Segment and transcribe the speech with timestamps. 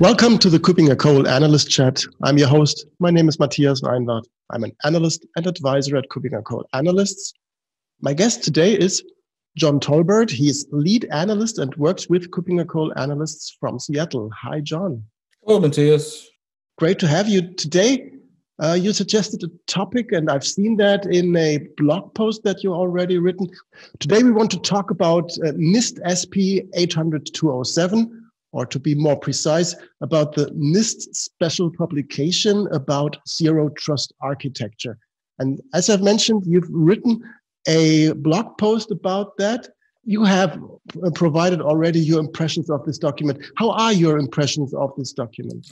[0.00, 2.02] Welcome to the KuppingerCole Analyst Chat.
[2.22, 2.86] I'm your host.
[3.00, 4.24] My name is Matthias Reinwarth.
[4.48, 7.34] I'm an analyst and advisor at KuppingerCole Analysts.
[8.00, 9.04] My guest today is
[9.58, 10.30] John Tolbert.
[10.30, 14.30] He is lead analyst and works with KuppingerCole Analysts from Seattle.
[14.40, 15.04] Hi, John.
[15.44, 16.30] Hello, Matthias.
[16.78, 18.10] Great to have you today.
[18.58, 22.72] Uh, you suggested a topic, and I've seen that in a blog post that you
[22.72, 23.50] already written.
[23.98, 28.19] Today, we want to talk about uh, NIST SP 800 207
[28.52, 34.98] or to be more precise, about the NIST special publication about zero trust architecture.
[35.38, 37.22] And as I've mentioned, you've written
[37.66, 39.68] a blog post about that.
[40.04, 40.58] You have
[41.14, 43.44] provided already your impressions of this document.
[43.56, 45.70] How are your impressions of this document?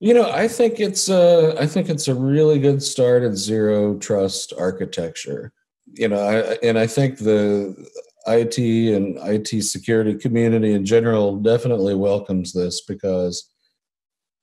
[0.00, 3.98] You know, I think it's a, I think it's a really good start at zero
[3.98, 5.52] trust architecture.
[5.86, 7.74] You know, I, and I think the
[8.28, 13.50] IT and IT security community in general definitely welcomes this because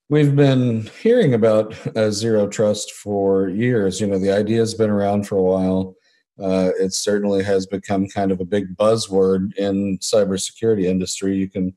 [0.09, 3.99] we've been hearing about uh, zero trust for years.
[4.01, 5.95] You know, the idea has been around for a while.
[6.41, 11.37] Uh, it certainly has become kind of a big buzzword in cybersecurity industry.
[11.37, 11.75] You can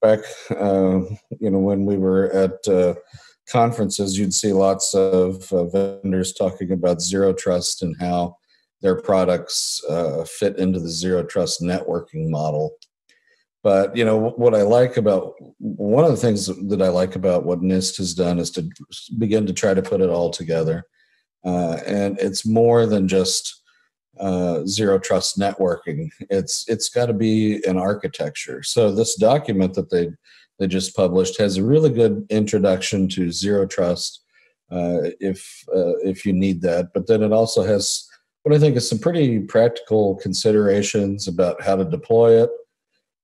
[0.00, 1.00] back, uh,
[1.40, 2.94] you know, when we were at uh,
[3.48, 8.36] conferences, you'd see lots of uh, vendors talking about zero trust and how
[8.80, 12.76] their products uh, fit into the zero trust networking model.
[13.62, 17.44] But you know what I like about one of the things that I like about
[17.44, 18.68] what NIST has done is to
[19.18, 20.84] begin to try to put it all together,
[21.44, 23.62] uh, and it's more than just
[24.20, 26.08] uh, zero trust networking.
[26.30, 28.62] It's it's got to be an architecture.
[28.62, 30.10] So this document that they
[30.58, 34.22] they just published has a really good introduction to zero trust,
[34.70, 36.88] uh, if uh, if you need that.
[36.94, 38.07] But then it also has
[38.42, 42.50] what I think is some pretty practical considerations about how to deploy it.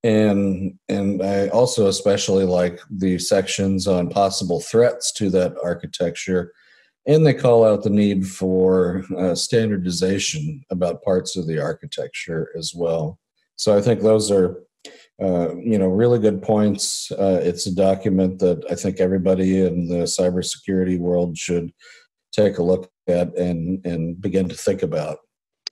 [0.03, 6.53] And and I also especially like the sections on possible threats to that architecture,
[7.07, 12.75] and they call out the need for uh, standardization about parts of the architecture as
[12.75, 13.19] well.
[13.57, 14.63] So I think those are
[15.23, 17.11] uh, you know really good points.
[17.13, 21.73] Uh, it's a document that I think everybody in the cybersecurity world should
[22.33, 25.19] take a look at and and begin to think about.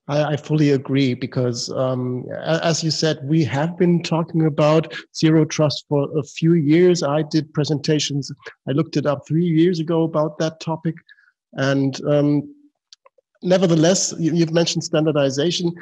[0.08, 5.44] I, I fully agree because, um, as you said, we have been talking about zero
[5.44, 7.02] trust for a few years.
[7.02, 8.32] I did presentations.
[8.68, 10.96] I looked it up three years ago about that topic,
[11.54, 12.52] and um,
[13.42, 15.72] nevertheless, you've mentioned standardization.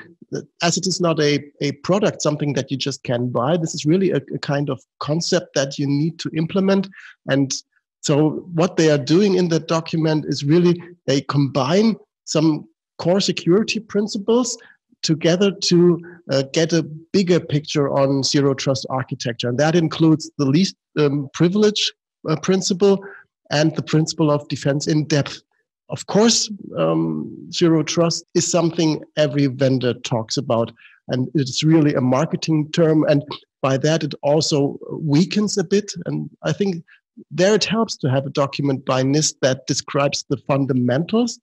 [0.62, 3.84] As it is not a, a product, something that you just can buy, this is
[3.84, 6.88] really a, a, kind of concept that you need to implement.
[7.28, 7.52] And
[8.00, 12.66] so, what they are doing in that document is really they combine some
[12.98, 14.56] core security principles
[15.02, 16.00] together to
[16.30, 19.48] uh, get a bigger picture on zero trust architecture.
[19.48, 21.92] And that includes the least um, privilege
[22.28, 23.04] uh, principle
[23.50, 25.42] and the principle of defense in depth.
[25.88, 30.70] Of course, um, zero trust is something every vendor talks about,
[31.08, 33.04] and it's really a marketing term.
[33.08, 33.24] And
[33.60, 35.90] by that, it also weakens a bit.
[36.06, 36.84] And I think
[37.30, 41.38] there it helps to have a document by NIST that describes the fundamentals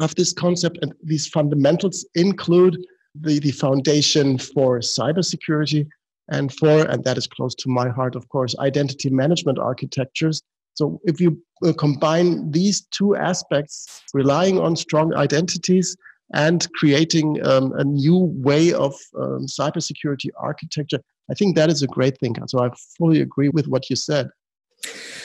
[0.00, 0.78] of this concept.
[0.82, 2.78] And these fundamentals include
[3.14, 5.86] the, the foundation for cybersecurity
[6.30, 10.42] and for, and that is close to my heart, of course, identity management architectures.
[10.74, 15.96] So if you uh, combine these two aspects, relying on strong identities
[16.34, 21.86] and creating um, a new way of um, cybersecurity architecture, I think that is a
[21.86, 22.36] great thing.
[22.46, 24.28] So I fully agree with what you said.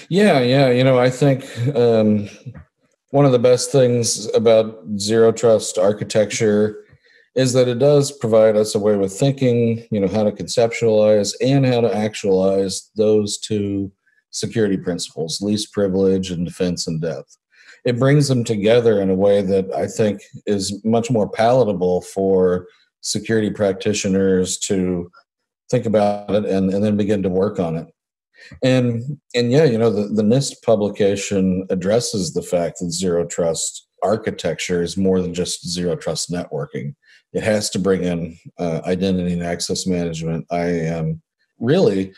[0.10, 0.70] Yeah, yeah.
[0.70, 2.30] You know, I think um,
[3.12, 6.86] one of the best things about zero trust architecture
[7.36, 11.34] is that it does provide us a way of thinking, you know, how to conceptualize
[11.42, 13.92] and how to actualize those two
[14.30, 17.38] security principles, least privilege and defense in depth.
[17.86, 22.68] It brings them together in a way that I think is much more palatable for
[23.02, 25.12] security practitioners to
[25.70, 27.88] think about it and, and then begin to work on it
[28.62, 29.04] and
[29.34, 34.84] and yeah you know the, the nist publication addresses the fact that zero trust architecture
[34.84, 36.94] is more than just zero trust networking.
[37.32, 41.22] It has to bring in uh, identity and access management iam
[41.60, 42.14] really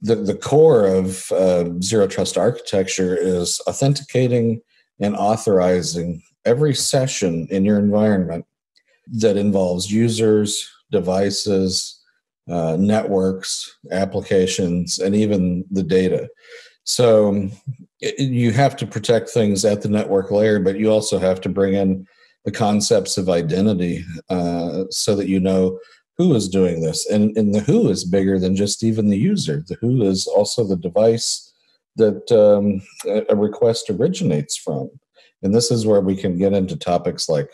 [0.00, 4.60] the, the core of uh, zero trust architecture is authenticating
[5.00, 8.44] and authorizing every session in your environment
[9.08, 11.95] that involves users devices
[12.48, 16.28] uh, networks, applications, and even the data.
[16.84, 17.48] So
[18.00, 21.48] it, you have to protect things at the network layer, but you also have to
[21.48, 22.06] bring in
[22.44, 25.78] the concepts of identity uh, so that you know
[26.16, 27.08] who is doing this.
[27.10, 29.64] And, and the who is bigger than just even the user.
[29.66, 31.52] The who is also the device
[31.96, 32.80] that um,
[33.28, 34.88] a request originates from.
[35.42, 37.50] And this is where we can get into topics like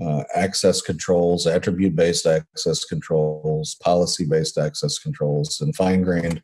[0.00, 6.42] uh, access controls, attribute based access controls, policy based access controls, and fine grained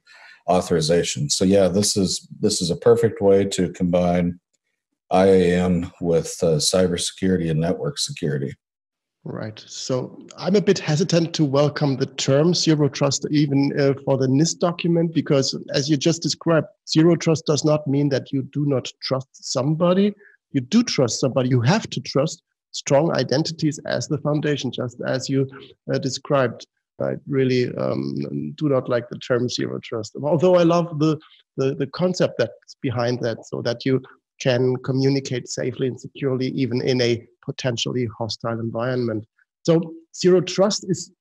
[0.49, 1.29] authorization.
[1.31, 4.41] So yeah, this is this is a perfect way to combine
[5.13, 8.55] IAM with uh, cybersecurity and network security.
[9.25, 9.63] Right.
[9.67, 14.27] So I'm a bit hesitant to welcome the term zero trust even uh, for the
[14.27, 18.65] NIST document because, as you just described, zero trust does not mean that you do
[18.67, 20.15] not trust somebody.
[20.53, 21.51] You do trust somebody.
[21.51, 22.43] You have to trust
[22.73, 25.49] strong identities as the foundation, just as you
[25.93, 26.67] uh, described.
[27.01, 31.17] I really um, do not like the term zero trust, although I love the,
[31.57, 34.03] the, the concept that's behind that, so that you
[34.41, 39.27] can communicate safely and securely, even in a potentially hostile environment.
[39.63, 41.13] So, zero trust is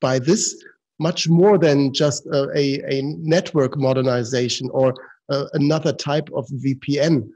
[0.00, 0.62] by this
[1.00, 4.94] much more than just a, a, a network modernization or
[5.30, 7.28] uh, another type of VPN.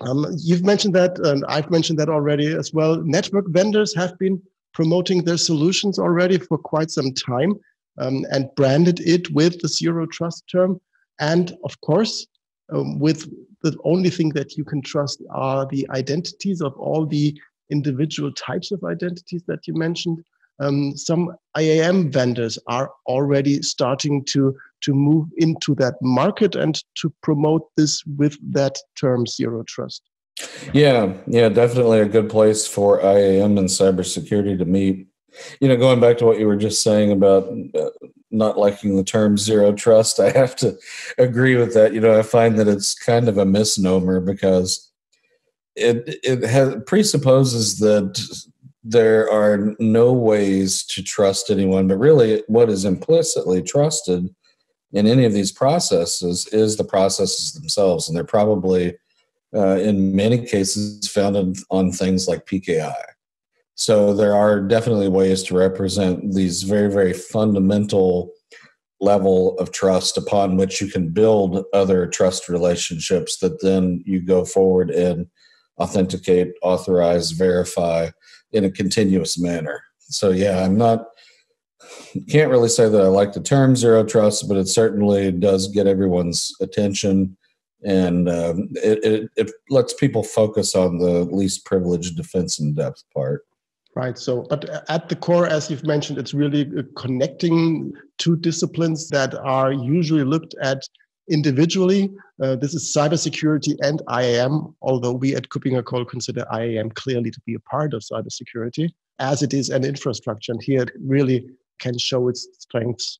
[0.00, 2.96] Um, you've mentioned that, and I've mentioned that already as well.
[3.02, 4.40] Network vendors have been
[4.72, 7.54] promoting their solutions already for quite some time
[7.98, 10.80] um, and branded it with the zero trust term.
[11.20, 12.26] And of course,
[12.72, 13.30] um, with
[13.62, 17.38] the only thing that you can trust are the identities of all the
[17.70, 20.22] individual types of identities that you mentioned.
[20.60, 27.12] Um, some IAM vendors are already starting to to move into that market and to
[27.22, 30.02] promote this with that term zero trust.
[30.72, 35.06] Yeah, yeah, definitely a good place for IAM and cybersecurity to meet.
[35.60, 37.90] You know, going back to what you were just saying about uh,
[38.30, 40.76] not liking the term zero trust, I have to
[41.18, 41.94] agree with that.
[41.94, 44.90] You know, I find that it's kind of a misnomer because
[45.76, 48.20] it it has presupposes that
[48.84, 54.28] there are no ways to trust anyone, but really what is implicitly trusted
[54.92, 58.94] in any of these processes is the processes themselves, and they're probably
[59.54, 62.94] uh, in many cases founded on things like PKI.
[63.74, 68.32] So there are definitely ways to represent these very, very fundamental
[69.00, 74.44] level of trust upon which you can build other trust relationships that then you go
[74.44, 75.26] forward and
[75.80, 78.10] authenticate, authorize, verify
[78.52, 79.82] in a continuous manner.
[80.00, 81.06] So yeah, I'm not
[82.28, 85.86] can't really say that I like the term zero trust, but it certainly does get
[85.86, 87.36] everyone's attention
[87.84, 93.02] and um, it, it, it lets people focus on the least privileged defense in depth
[93.12, 93.42] part.
[93.94, 94.16] Right.
[94.16, 99.72] So, but at the core, as you've mentioned, it's really connecting two disciplines that are
[99.72, 100.82] usually looked at
[101.30, 102.10] individually.
[102.42, 107.54] Uh, this is cybersecurity and IAM, although we at KuppingerCole consider IAM clearly to be
[107.54, 110.52] a part of cybersecurity, as it is an infrastructure.
[110.52, 111.48] And here it really
[111.78, 113.18] can show its strengths.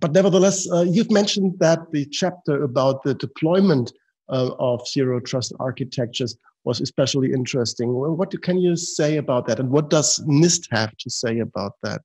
[0.00, 3.92] But nevertheless, uh, you've mentioned that the chapter about the deployment
[4.28, 7.92] uh, of zero trust architectures was especially interesting.
[7.92, 9.60] Well, what can you say about that?
[9.60, 12.02] And what does NIST have to say about that?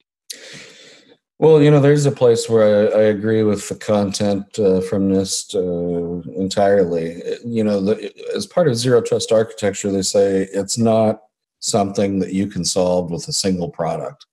[1.39, 5.09] Well, you know, there's a place where I, I agree with the content uh, from
[5.09, 7.21] NIST uh, entirely.
[7.45, 11.21] You know, the, as part of zero trust architecture, they say it's not
[11.59, 14.25] something that you can solve with a single product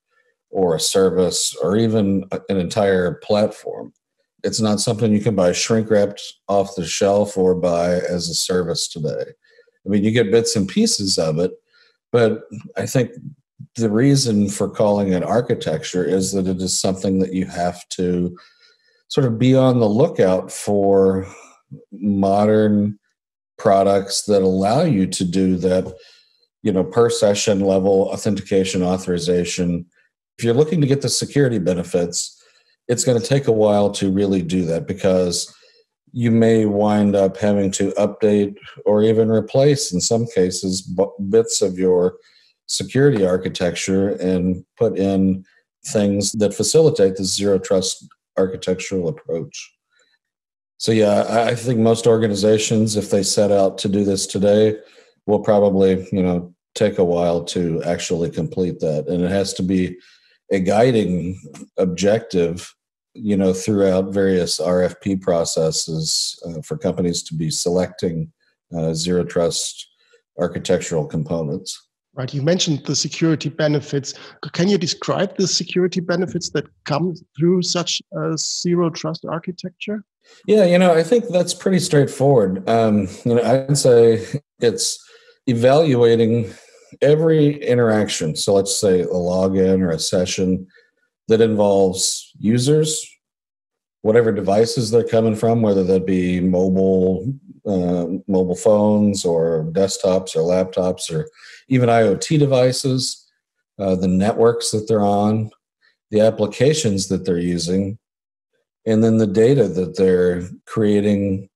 [0.49, 3.93] or a service or even an entire platform.
[4.43, 8.35] It's not something you can buy shrink wrapped off the shelf or buy as a
[8.35, 9.25] service today.
[9.85, 11.51] I mean, you get bits and pieces of it,
[12.11, 12.43] but
[12.77, 13.11] I think
[13.75, 18.37] the reason for calling it architecture is that it is something that you have to
[19.07, 21.27] sort of be on the lookout for
[21.91, 22.99] modern
[23.57, 25.93] products that allow you to do that
[26.63, 29.85] you know per session level authentication authorization.
[30.37, 32.41] If you're looking to get the security benefits
[32.87, 35.53] it's going to take a while to really do that because
[36.11, 40.89] you may wind up having to update or even replace in some cases
[41.29, 42.15] bits of your
[42.67, 45.45] security architecture and put in
[45.87, 48.07] things that facilitate the zero trust
[48.37, 49.71] architectural approach.
[50.77, 54.77] So yeah, I think most organizations, if they set out to do this today,
[55.25, 59.07] will probably, you know, take a while to actually complete that.
[59.07, 59.97] And it has to be
[60.51, 61.39] a guiding
[61.77, 62.75] objective,
[63.13, 68.31] you know, throughout various RFP processes uh, for companies to be selecting
[68.75, 69.87] uh, zero trust
[70.37, 71.81] architectural components.
[72.17, 72.33] Right.
[72.33, 74.13] You mentioned the security benefits.
[74.53, 80.01] Can you describe the security benefits that come through such a zero trust architecture?
[80.47, 82.67] Yeah, you know, I think that's pretty straightforward.
[82.69, 84.25] Um, you know, I'd say
[84.59, 84.97] it's
[85.45, 86.51] evaluating
[87.01, 88.35] every interaction.
[88.35, 90.67] So let's say a login or a session
[91.27, 93.05] that involves users
[94.05, 97.25] whatever devices they're coming from, whether that be mobile,
[97.65, 101.27] uh, mobile phones or desktops or laptops or
[101.69, 103.27] even IoT devices,
[103.79, 105.49] uh, the networks that they're on,
[106.11, 107.97] the applications that they're using,
[108.85, 111.49] and then the data that they're creating,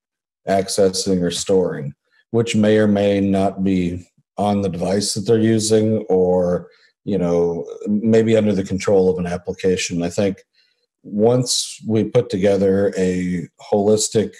[0.47, 1.93] accessing, or storing,
[2.31, 6.67] which may or may not be on the device that they're using or
[7.05, 10.01] you know maybe under the control of an application.
[10.01, 10.39] I think
[11.11, 14.33] once we put together a holistic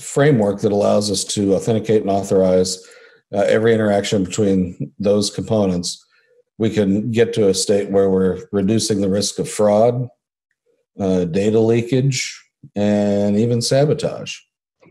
[0.00, 2.84] framework that allows us to authenticate and authorize
[3.32, 6.04] uh, every interaction between those components
[6.58, 10.08] we can get to a state where we're reducing the risk of fraud
[11.00, 12.40] uh, data leakage
[12.76, 14.36] and even sabotage.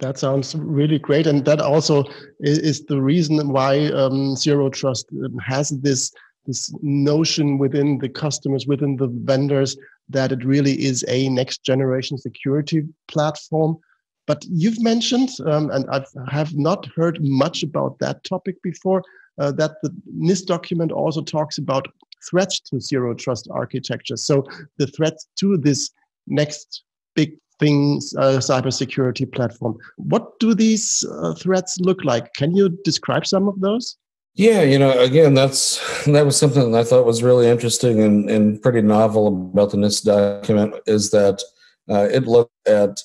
[0.01, 2.03] That sounds really great, and that also
[2.39, 6.11] is, the reason why um, Zero Trust um, has this
[6.45, 9.77] this notion within the customers, within the vendors,
[10.09, 13.77] that it really is a next generation security platform.
[14.25, 19.03] But you've mentioned, um, and I have not heard much about that topic before,
[19.37, 21.87] uh, that the NIST document also talks about
[22.29, 24.15] threats to zero trust architecture.
[24.15, 24.45] So
[24.77, 25.89] the threats to this
[26.27, 26.83] next
[27.15, 29.77] big things uh, cybersecurity platform.
[29.97, 32.33] What do these uh, threats look like?
[32.33, 33.97] Can you describe some of those?
[34.35, 38.29] Yeah, you know, again, that's that was something that I thought was really interesting and,
[38.29, 41.43] and pretty novel about the NIST document is that
[41.89, 42.99] uh, it looked at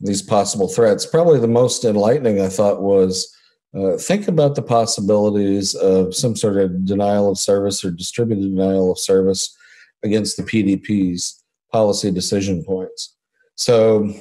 [0.00, 1.06] these possible threats.
[1.06, 3.34] Probably the most enlightening I thought was
[3.74, 8.92] uh, think about the possibilities of some sort of denial of service or distributed denial
[8.92, 9.56] of service
[10.02, 11.40] against the PDPs,
[11.72, 13.16] policy decision points.
[13.54, 14.12] So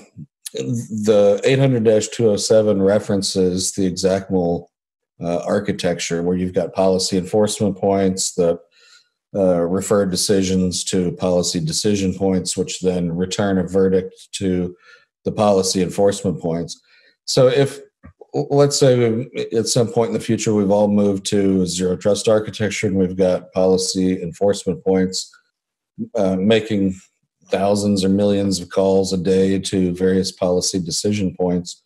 [0.53, 4.68] the 800-207 references the XACML
[5.21, 8.59] uh, architecture where you've got policy enforcement points that
[9.35, 14.75] uh, refer decisions to policy decision points, which then return a verdict to
[15.25, 16.81] the policy enforcement points.
[17.25, 17.79] So if
[18.33, 22.87] let's say at some point in the future we've all moved to zero trust architecture
[22.87, 25.35] and we've got policy enforcement points
[26.15, 26.95] uh, making
[27.49, 31.81] thousands or millions of calls a day to various policy decision points.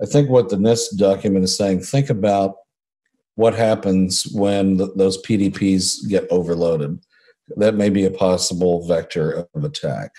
[0.00, 2.54] I think what the NIST document is saying, think about
[3.34, 6.98] what happens when the, those PDPs get overloaded.
[7.56, 10.12] That may be a possible vector of attack.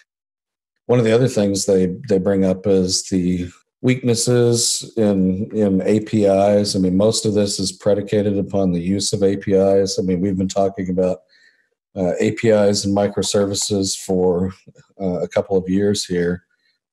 [0.88, 3.50] One of the other things they, they bring up is the
[3.82, 6.76] weaknesses in, in APIs.
[6.76, 10.00] I mean, most of this is predicated upon the use of APIs.
[10.00, 11.20] I mean, we've been talking about
[11.96, 14.54] uh, APIs and microservices for
[15.00, 16.46] uh, a couple of years here.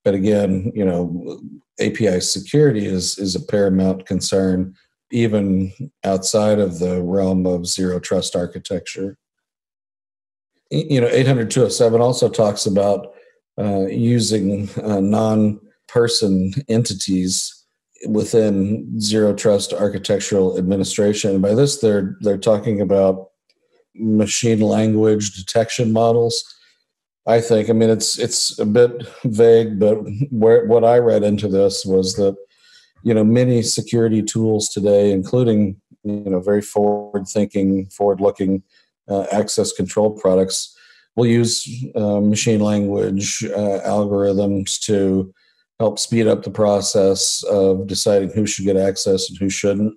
[0.04, 1.40] But again, you know,
[1.78, 4.74] API security is is a paramount concern,
[5.10, 5.72] even
[6.04, 9.16] outside of the realm of zero trust architecture.
[10.70, 13.12] You know, 80207 also talks about
[13.58, 17.60] uh, using uh, non-person entities
[18.08, 21.40] within zero trust architectural administration.
[21.40, 23.30] by this, they're they're talking about
[23.94, 26.44] machine language detection models.
[27.26, 27.68] I think.
[27.68, 29.96] I mean, it's it's a bit vague, but
[30.30, 32.36] where what I read into this was that
[33.02, 38.62] you know many security tools today, including you know very forward thinking, forward looking
[39.08, 40.76] uh, access control products,
[41.16, 45.32] will use uh, machine language uh, algorithms to
[45.78, 49.94] help speed up the process of deciding who should get access and who shouldn't.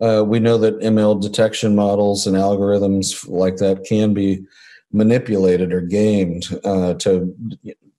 [0.00, 4.44] Uh, we know that ML detection models and algorithms like that can be
[4.92, 7.34] manipulated or gamed uh, to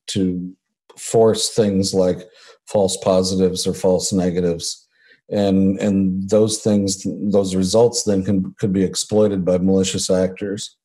[0.07, 0.53] to
[0.97, 2.19] force things like
[2.67, 4.87] false positives or false negatives,
[5.29, 10.75] and and those things, those results then can could be exploited by malicious actors.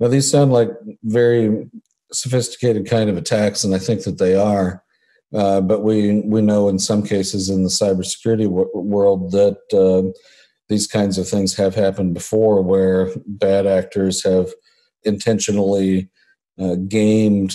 [0.00, 0.70] Now these sound like
[1.04, 1.68] very
[2.12, 4.82] sophisticated kind of attacks, and I think that they are.
[5.34, 10.08] Uh, but we we know in some cases in the cybersecurity w- world that uh,
[10.68, 14.50] these kinds of things have happened before where bad actors have
[15.02, 16.08] intentionally
[16.60, 17.54] uh, gamed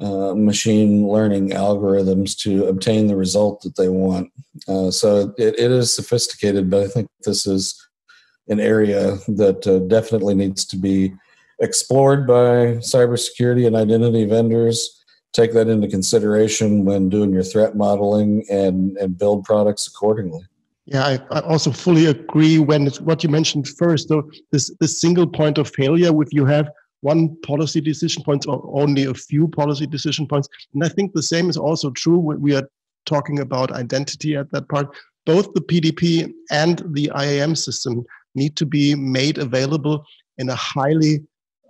[0.00, 4.30] uh, machine learning algorithms to obtain the result that they want.
[4.66, 7.86] Uh, so it, it is sophisticated, but I think this is
[8.48, 11.12] an area that uh, definitely needs to be
[11.60, 15.04] explored by cybersecurity and identity vendors.
[15.32, 20.42] Take that into consideration when doing your threat modeling and, and build products accordingly.
[20.86, 25.00] Yeah, I, I, also fully agree when it's what you mentioned first, though, this, this
[25.00, 26.68] single point of failure, if you have
[27.00, 30.48] one policy decision points or only a few policy decision points.
[30.74, 32.68] And I think the same is also true when we are
[33.06, 34.94] talking about identity at that part.
[35.26, 38.04] Both the PDP and the IAM system
[38.34, 40.04] need to be made available
[40.38, 41.20] in a highly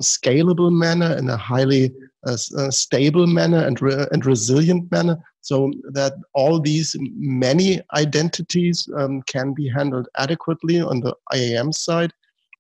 [0.02, 1.92] scalable manner, in a highly
[2.24, 8.88] a, a stable manner and, re, and resilient manner so that all these many identities
[8.96, 12.12] um, can be handled adequately on the IAM side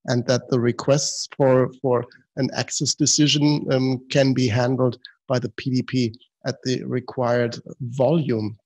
[0.06, 2.04] and that the requests for, for
[2.36, 6.14] an access decision um, can be handled by the PDP
[6.46, 8.56] at the required volume.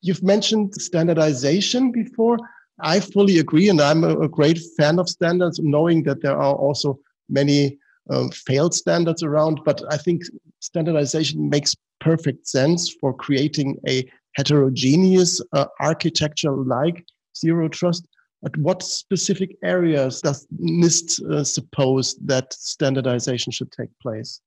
[0.00, 2.38] You've mentioned standardization before.
[2.80, 6.54] I fully agree, and I'm a, a great fan of standards, knowing that there are
[6.54, 6.98] also
[7.28, 7.78] many
[8.10, 9.60] um, failed standards around.
[9.64, 10.22] But I think
[10.60, 17.04] standardization makes perfect sense for creating a heterogeneous uh, architecture like
[17.36, 18.06] zero trust.
[18.46, 24.40] At what specific areas does NIST uh, suppose that standardization should take place?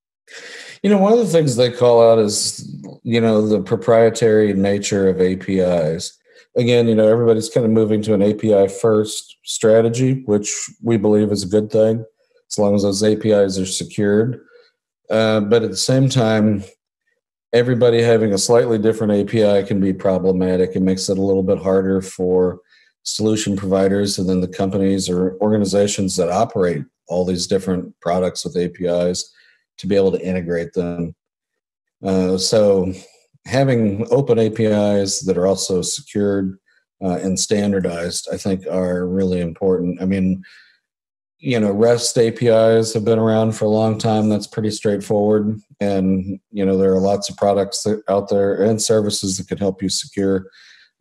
[0.83, 5.09] You know, one of the things they call out is, you know, the proprietary nature
[5.09, 6.17] of APIs.
[6.55, 11.31] Again, you know, everybody's kind of moving to an API first strategy, which we believe
[11.31, 12.05] is a good thing
[12.49, 14.39] as long as those APIs are secured.
[15.09, 16.63] Uh, but at the same time,
[17.51, 20.71] everybody having a slightly different API can be problematic.
[20.75, 22.61] It makes it a little bit harder for
[23.03, 28.57] solution providers and then the companies or organizations that operate all these different products with
[28.57, 29.33] APIs
[29.77, 31.15] to be able to integrate them.
[32.03, 32.93] Uh, so
[33.45, 36.57] having open APIs that are also secured
[37.01, 40.01] uh, and standardized, I think, are really important.
[40.01, 40.43] I mean,
[41.39, 44.27] you know, REST APIs have been around for a long time.
[44.27, 49.37] That's pretty straightforward, and you know, there are lots of products out there and services
[49.37, 50.47] that can help you secure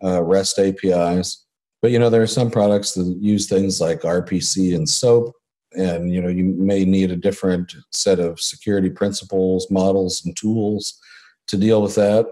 [0.02, 1.44] uh, REST APIs.
[1.80, 5.32] But you know, there are some products that use things like RPC and SOAP
[5.72, 10.98] and you know you may need a different set of security principles models and tools
[11.46, 12.26] to deal with that.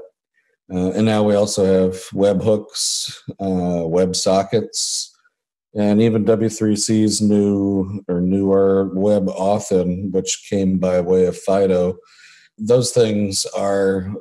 [0.73, 5.13] Uh, and now we also have webhooks uh, web sockets
[5.75, 11.97] and even w3c's new or newer WebAuthn which came by way of fido.
[12.59, 14.13] Those things are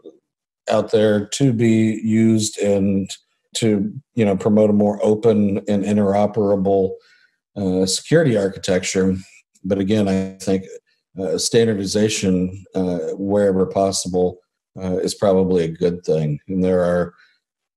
[0.69, 3.09] out there to be used and
[3.55, 6.93] to you know promote a more open and interoperable
[7.55, 9.15] uh, security architecture.
[9.63, 10.65] But again, I think
[11.19, 14.39] uh, standardization uh, wherever possible
[14.77, 16.39] uh, is probably a good thing.
[16.47, 17.13] And there are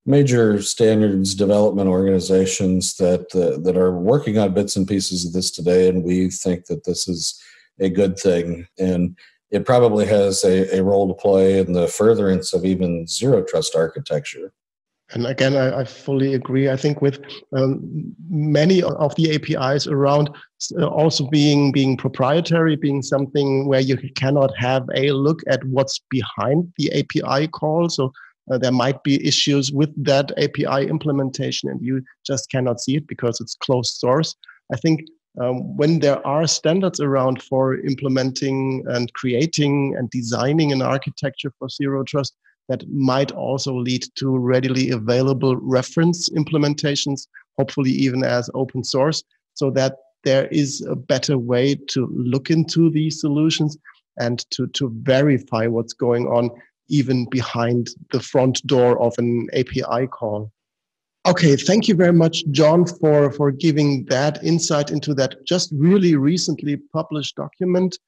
[0.05, 5.51] major standards development organizations that uh, that are working on bits and pieces of this
[5.51, 7.41] today, and we think that this is
[7.79, 8.67] a good thing.
[8.79, 9.17] And
[9.51, 13.75] it probably has a, a role to play in the furtherance of even zero trust
[13.77, 14.53] architecture.
[15.11, 16.69] And again, I, I, fully agree.
[16.69, 17.21] I think with
[17.57, 20.29] um, many of the APIs around
[20.79, 25.99] uh, also being being proprietary, being something where you cannot have a look at what's
[26.11, 27.89] behind the API call.
[27.89, 28.13] So
[28.51, 33.07] uh, there might be issues with that API implementation, and you just cannot see it
[33.07, 34.37] because it's closed source.
[34.73, 35.07] I think
[35.41, 41.69] um, when there are standards around for implementing and creating and designing an architecture for
[41.69, 42.37] zero trust,
[42.69, 47.27] that might also lead to readily available reference implementations,
[47.57, 49.23] hopefully even as open source,
[49.55, 53.77] so that there is a better way to look into these solutions
[54.19, 56.51] and to, to verify what's going on
[56.89, 60.51] even behind the front door of an API call.
[61.27, 66.17] Okay, thank you very much, John, for, for giving that insight into that just really
[66.17, 67.99] recently published document.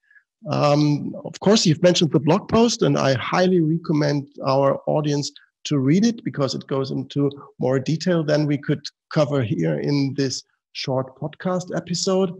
[0.48, 5.30] Um, of course, you've mentioned the blog post, and I highly recommend our audience
[5.64, 8.80] to read it because it goes into more detail than we could
[9.12, 12.32] cover here in this short podcast episode.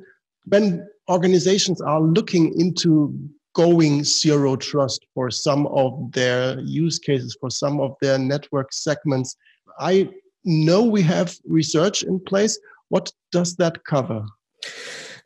[0.47, 3.15] When organizations are looking into
[3.55, 9.37] going zero trust for some of their use cases, for some of their network segments,
[9.79, 10.09] I
[10.45, 12.59] know we have research in place.
[12.89, 14.25] What does that cover?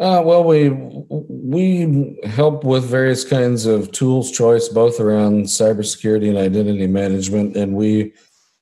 [0.01, 6.39] Uh, well, we we help with various kinds of tools choice, both around cybersecurity and
[6.39, 8.13] identity management, and we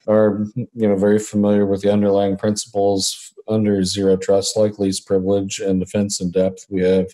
[0.06, 5.58] are you know very familiar with the underlying principles under zero trust, like least privilege
[5.60, 6.66] and defense in depth.
[6.68, 7.08] We have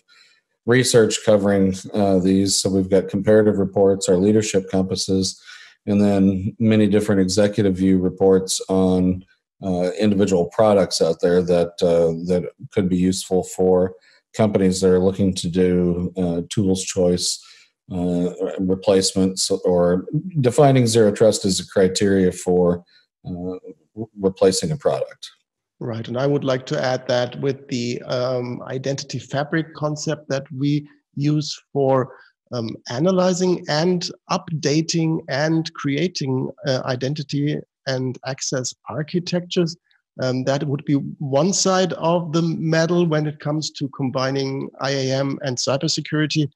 [0.65, 5.41] research covering uh, these, so we've got comparative reports, our leadership compasses,
[5.85, 9.23] and then many different executive view reports on
[9.63, 13.93] uh, individual products out there that uh, that could be useful for
[14.33, 17.43] companies that are looking to do uh, tools choice
[17.91, 20.05] uh, replacements or
[20.41, 22.83] defining zero trust as a criteria for
[23.27, 23.55] uh,
[24.19, 25.29] replacing a product.
[25.79, 30.45] Right, and I would like to add that with the um, identity fabric concept that
[30.51, 32.13] we use for
[32.51, 37.57] um, analyzing and updating and creating uh, identity
[37.93, 39.75] and access architectures
[40.21, 45.39] um, that would be one side of the medal when it comes to combining IAM
[45.43, 46.49] and cybersecurity.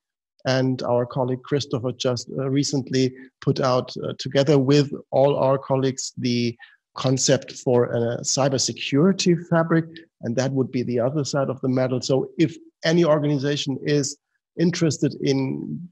[0.46, 6.12] And our colleague Christopher just uh, recently put out, uh, together with all our colleagues,
[6.18, 6.58] the
[6.98, 9.86] concept for a cybersecurity fabric.
[10.22, 12.02] And that would be the other side of the medal.
[12.02, 14.18] So if any organization is
[14.60, 15.88] interested in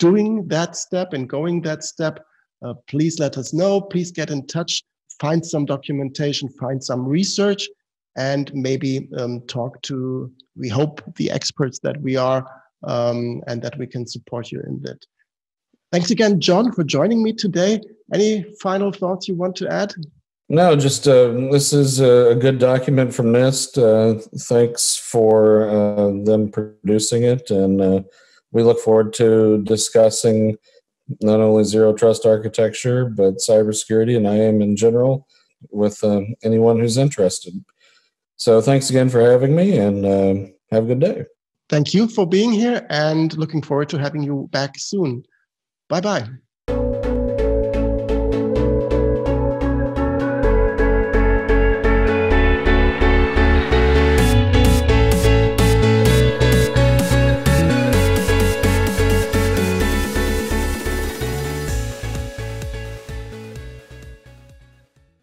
[0.00, 2.24] doing that step and going that step,
[2.62, 3.80] uh, please let us know.
[3.80, 4.82] Please get in touch,
[5.20, 7.68] find some documentation, find some research,
[8.16, 12.46] and maybe um, talk to, we hope, the experts that we are
[12.84, 15.04] um, and that we can support you in that.
[15.92, 17.80] Thanks again, John, for joining me today.
[18.12, 19.94] Any final thoughts you want to add?
[20.48, 23.78] No, just uh, this is a good document from NIST.
[23.78, 28.02] Uh, thanks for uh, them producing it, and uh,
[28.52, 30.58] we look forward to discussing
[31.20, 35.26] not only zero trust architecture but cybersecurity and IAM in general
[35.70, 37.54] with uh, anyone who's interested.
[38.36, 40.34] So, thanks again for having me, and uh,
[40.72, 41.24] have a good day.
[41.68, 45.24] Thank you for being here, and looking forward to having you back soon.
[45.88, 46.28] Bye bye.